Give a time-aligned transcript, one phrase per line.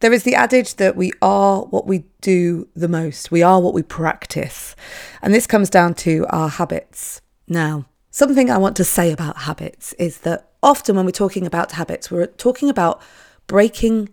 [0.00, 3.74] There is the adage that we are what we do the most, we are what
[3.74, 4.76] we practice.
[5.22, 7.20] And this comes down to our habits.
[7.48, 11.72] Now, something I want to say about habits is that often when we're talking about
[11.72, 13.02] habits, we're talking about
[13.48, 14.10] breaking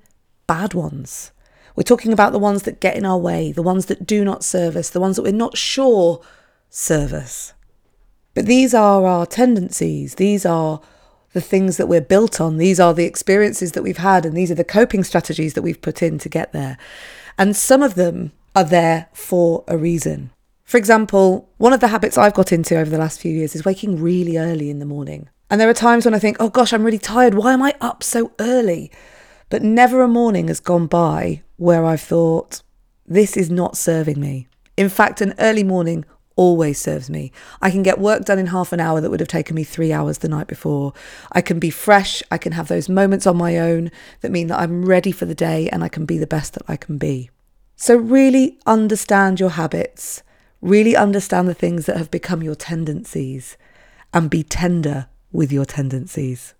[0.47, 1.31] bad ones.
[1.75, 4.43] We're talking about the ones that get in our way, the ones that do not
[4.43, 6.21] serve us, the ones that we're not sure
[6.69, 7.53] serve us.
[8.33, 10.81] But these are our tendencies, these are
[11.35, 14.49] the things that we're built on, these are the experiences that we've had, and these
[14.49, 16.77] are the coping strategies that we've put in to get there.
[17.37, 20.31] And some of them are there for a reason.
[20.63, 23.65] For example, one of the habits I've got into over the last few years is
[23.65, 25.27] waking really early in the morning.
[25.49, 27.33] And there are times when I think, oh gosh, I'm really tired.
[27.33, 28.89] Why am I up so early?
[29.49, 32.63] But never a morning has gone by where I've thought,
[33.05, 34.47] this is not serving me.
[34.77, 37.31] In fact, an early morning always serves me.
[37.61, 39.93] I can get work done in half an hour that would have taken me three
[39.93, 40.93] hours the night before.
[41.31, 42.21] I can be fresh.
[42.29, 45.35] I can have those moments on my own that mean that I'm ready for the
[45.35, 47.29] day and I can be the best that I can be.
[47.77, 50.23] So, really understand your habits,
[50.61, 53.57] really understand the things that have become your tendencies,
[54.13, 56.53] and be tender with your tendencies.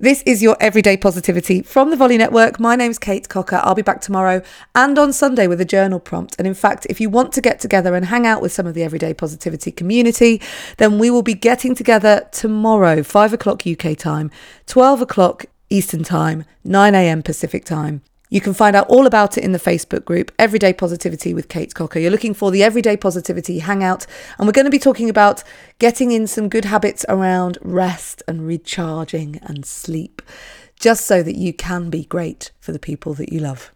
[0.00, 2.60] This is your everyday positivity from the Volley Network.
[2.60, 3.60] My name's Kate Cocker.
[3.64, 6.36] I'll be back tomorrow and on Sunday with a journal prompt.
[6.38, 8.74] And in fact, if you want to get together and hang out with some of
[8.74, 10.40] the everyday positivity community,
[10.76, 14.30] then we will be getting together tomorrow, 5 o'clock UK time,
[14.68, 17.20] 12 o'clock Eastern time, 9 a.m.
[17.20, 18.02] Pacific time.
[18.30, 21.74] You can find out all about it in the Facebook group, Everyday Positivity with Kate
[21.74, 21.98] Cocker.
[21.98, 25.42] You're looking for the Everyday Positivity Hangout, and we're going to be talking about
[25.78, 30.20] getting in some good habits around rest and recharging and sleep,
[30.78, 33.72] just so that you can be great for the people that you love.